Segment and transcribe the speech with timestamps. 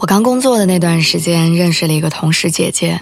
[0.00, 3.00] 我刚工作的那段时间，认识了一个同事姐姐。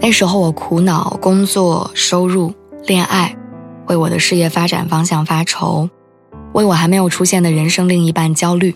[0.00, 2.52] 那时候我苦恼工作、收入、
[2.84, 3.36] 恋爱，
[3.86, 5.88] 为我的事业发展方向发愁，
[6.52, 8.74] 为我还没有出现的人生另一半焦虑。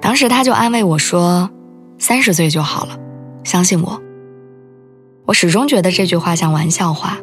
[0.00, 1.48] 当时她就安慰我说
[1.96, 2.98] ：“三十岁就好了，
[3.44, 4.02] 相信我。”
[5.26, 7.18] 我始终觉得这句话像玩笑话，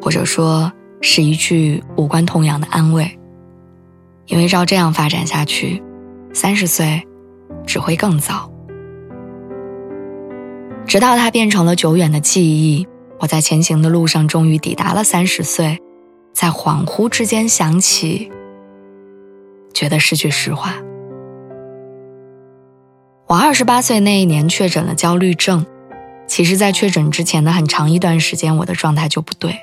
[0.00, 0.72] 或者说
[1.02, 3.18] 是一句无关痛痒的安慰，
[4.24, 5.82] 因为照这样发展下去，
[6.32, 7.02] 三十岁。
[7.66, 8.50] 只会更糟。
[10.86, 12.86] 直到它变成了久远的记忆，
[13.18, 15.78] 我在前行的路上终于抵达了三十岁，
[16.32, 18.30] 在恍惚之间想起，
[19.74, 20.76] 觉得是句实话。
[23.26, 25.66] 我二十八岁那一年确诊了焦虑症，
[26.26, 29.54] 其实，在确诊之前的很长一段时间，我的状态就不对。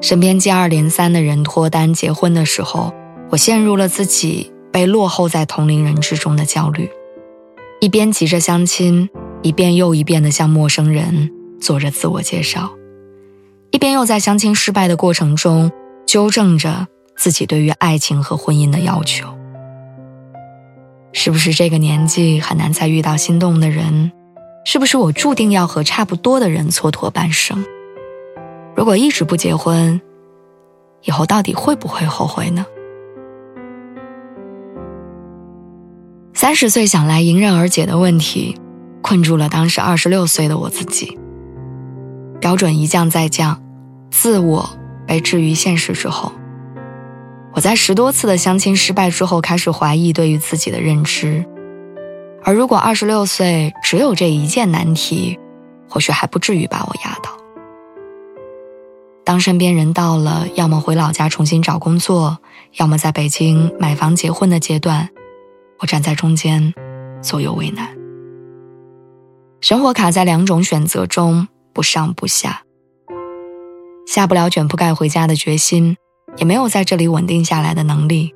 [0.00, 2.94] 身边接二连三的人脱单结婚的时候，
[3.30, 6.88] 我陷入了自己被落后在同龄人之中的焦虑。
[7.84, 9.10] 一边急着相亲，
[9.42, 12.72] 一遍又一遍地向陌生人做着自我介绍，
[13.72, 15.70] 一边又在相亲失败的过程中
[16.06, 19.28] 纠正着自己对于爱情和婚姻的要求。
[21.12, 24.10] 是不是这个年纪很难再遇到心动的人？
[24.64, 27.62] 是不是我注定要和差不多的人蹉跎半生？
[28.74, 30.00] 如果一直不结婚，
[31.02, 32.64] 以后到底会不会后悔呢？
[36.44, 38.60] 三十岁想来迎刃而解的问题，
[39.00, 41.18] 困住了当时二十六岁的我自己。
[42.38, 43.62] 标准一降再降，
[44.10, 44.68] 自我
[45.06, 46.32] 被置于现实之后，
[47.54, 51.46] 我在十多次的相亲失败之后，开始怀疑对于自己的认知。
[52.42, 55.38] 而如果二十六岁只有这一件难题，
[55.88, 57.30] 或许还不至于把我压倒。
[59.24, 62.36] 当身边人到了要么回老家重新找工作，
[62.74, 65.08] 要么在北京买房结婚的阶段。
[65.84, 66.72] 我站在中间，
[67.20, 67.86] 左右为难。
[69.60, 72.62] 生活卡在两种选择中，不上不下，
[74.06, 75.98] 下不了卷铺盖回家的决心，
[76.38, 78.34] 也没有在这里稳定下来的能力。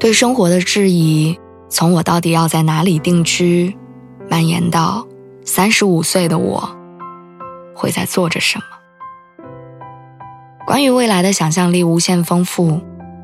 [0.00, 1.38] 对生活的质疑，
[1.68, 3.76] 从我到底要在哪里定居，
[4.30, 5.06] 蔓延到
[5.44, 6.74] 三十五岁的我，
[7.74, 9.44] 会在做着什么？
[10.66, 12.80] 关于未来的想象力无限丰富，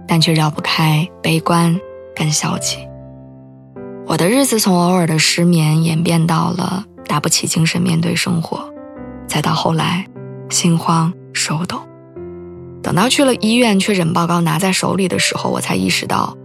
[0.07, 1.81] 但却绕不开悲观。
[2.15, 2.79] 更消极。
[4.07, 8.73] 我的日子从偶尔的失眠演变到了打不起精神面对生活，
[9.27, 10.07] 再到后来
[10.51, 11.81] 心慌手抖。
[12.83, 16.37] 等到去了医院，确诊报告拿在手里的时候，我才意识到，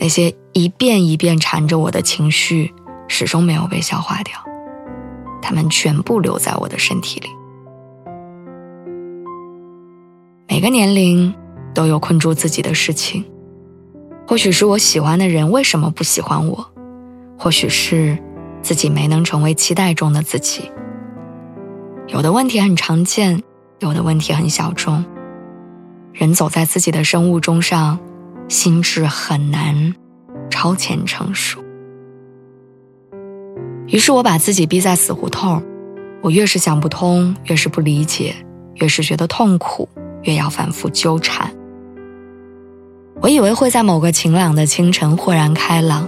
[0.00, 2.74] 那些一遍一遍缠着我的情绪
[3.06, 4.34] 始终没有被消化掉，
[5.40, 7.28] 它们全部留在我的身体里。
[10.48, 11.32] 每个年龄
[11.72, 13.24] 都有困住自己的事情。
[14.26, 16.70] 或许是我喜欢的人为什么不喜欢我？
[17.38, 18.18] 或许是
[18.62, 20.70] 自己没能成为期待中的自己。
[22.06, 23.42] 有的问题很常见，
[23.80, 25.04] 有的问题很小众。
[26.12, 27.98] 人走在自己的生物钟上，
[28.48, 29.94] 心智很难
[30.48, 31.62] 超前成熟。
[33.86, 35.62] 于是我把自己逼在死胡同，
[36.22, 38.34] 我越是想不通，越是不理解，
[38.76, 39.88] 越是觉得痛苦，
[40.22, 41.53] 越要反复纠缠。
[43.24, 46.06] 我以为会在某个晴朗的清晨豁然开朗，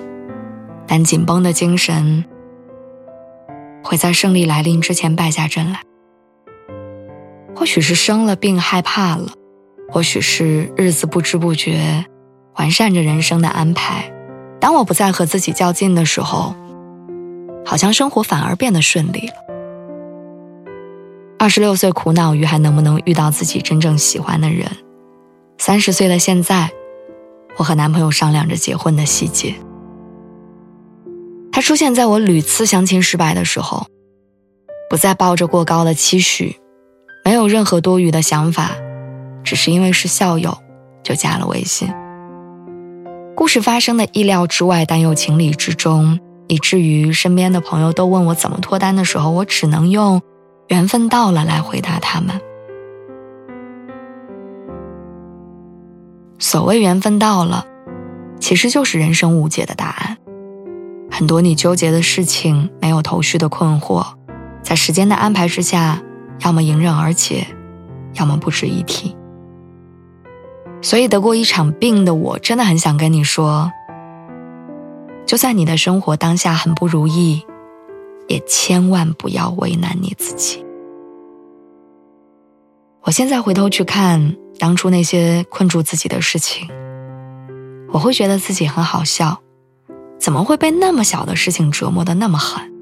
[0.87, 2.23] 但紧绷的精神
[3.83, 5.81] 会在胜利来临之前败下阵来。
[7.55, 9.33] 或许是生了病害怕了，
[9.89, 12.05] 或许是日子不知不觉
[12.57, 14.13] 完善着人生的安排。
[14.61, 16.55] 当我不再和自己较劲的时候，
[17.65, 19.35] 好像生活反而变得顺利了。
[21.39, 24.71] 二十六岁苦恼于还能不能遇到自己真正喜欢的人，
[25.57, 26.71] 三十岁的现在。
[27.57, 29.55] 我和男朋友商量着结婚的细节。
[31.53, 33.87] 他出现在我屡次相亲失败的时候，
[34.91, 36.57] 不再抱着过高的期许，
[37.25, 38.73] 没有任何多余的想法，
[39.43, 40.59] 只是因为是校友，
[41.03, 41.89] 就加了微信。
[43.35, 50.21] 故事发生的意料之外，但又情理之中，以至于身边的朋友都问我怎么脱单的时候，我只能用
[50.69, 52.39] “缘分到了”来回答他们。
[56.39, 57.67] 所谓缘分到了。
[58.39, 60.19] 其实就是人生无解的答案。
[61.11, 64.07] 很多你纠结的事情，没有头绪的困惑，
[64.63, 66.03] 在时间的安排之下，
[66.41, 67.47] 要么迎刃而解，
[68.15, 69.17] 要么不值一提。
[70.83, 73.73] 所以得过一场病的我，真的很想跟你说，
[75.25, 77.45] 就算你的生活当下很不如意，
[78.29, 80.65] 也千万不要为难你自己。
[83.03, 86.69] 我现在回头去看当初那些困住自己的事情，
[87.93, 89.41] 我会觉得自己很好笑，
[90.19, 92.73] 怎么会被那么小的事情折磨的那么狠？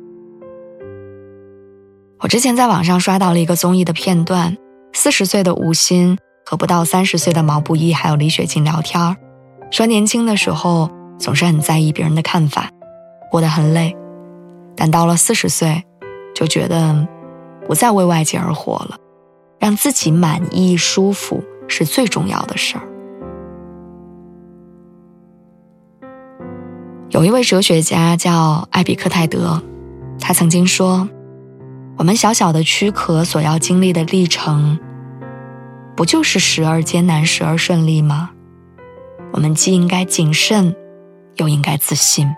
[2.20, 4.56] 我之前在网上刷到了一个综艺的片段，
[4.92, 6.16] 四十岁的吴昕。
[6.46, 9.16] 和不到三十岁的毛不易还有李雪琴聊天
[9.70, 12.70] 说年轻的时候总是很在意别人的看法，
[13.30, 13.96] 过得很累，
[14.76, 15.82] 但到了四十岁，
[16.34, 17.08] 就觉得
[17.66, 18.98] 不再为外界而活了，
[19.58, 22.84] 让自己满意舒服是最重要的事儿。
[27.10, 29.62] 有一位哲学家叫艾比克泰德，
[30.18, 31.08] 他曾经说
[31.96, 34.78] ：“我们小小的躯壳所要经历的历程。”
[35.96, 38.32] 不就是时而艰难，时而顺利吗？
[39.32, 40.74] 我们既应该谨慎，
[41.36, 42.28] 又应该自信。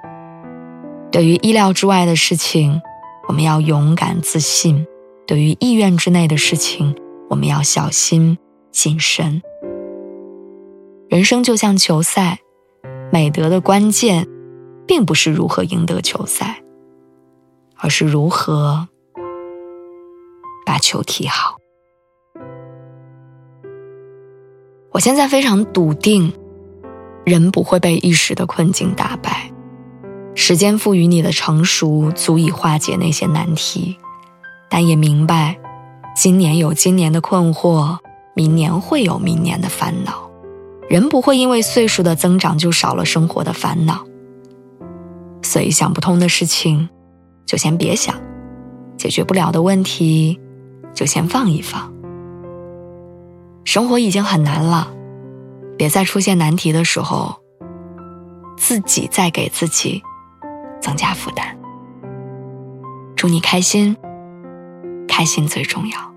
[1.10, 2.82] 对于意料之外的事情，
[3.28, 4.84] 我们要勇敢自信；
[5.26, 6.94] 对于意愿之内的事情，
[7.30, 8.36] 我们要小心
[8.76, 9.40] 谨慎。
[11.08, 12.40] 人生就像球赛，
[13.10, 14.28] 美德的关键，
[14.86, 16.62] 并不是如何赢得球赛，
[17.76, 18.86] 而是如何
[20.66, 21.56] 把球踢好。
[24.90, 26.30] 我现在非常笃定，
[27.24, 29.50] 人不会被一时的困境打败，
[30.34, 33.96] 时间赋予你的成熟足以化解那些难题，
[34.68, 35.58] 但也明白，
[36.14, 37.98] 今年有今年的困惑，
[38.36, 40.30] 明年会有明年的烦恼，
[40.90, 44.04] 人不会因为岁数的增长就少了生活的烦恼，
[45.40, 46.86] 所以想不通的事情，
[47.46, 48.14] 就先别想，
[48.98, 50.38] 解决不了的问题，
[50.92, 51.90] 就先放一放。
[53.64, 54.92] 生活已经很难了，
[55.78, 57.36] 别再出现难题的时候，
[58.58, 60.02] 自己再给自己
[60.78, 61.58] 增加负担。
[63.16, 63.96] 祝你开心，
[65.08, 66.15] 开心最重要。